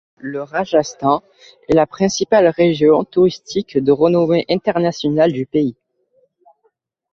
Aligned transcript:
Le 0.17 0.41
Rajasthan 0.41 1.21
est 1.69 1.75
la 1.75 1.85
principale 1.85 2.47
région 2.47 3.03
touristique 3.03 3.77
de 3.77 3.91
renommée 3.91 4.47
internationale 4.49 5.31
du 5.31 5.45
pays. 5.45 5.75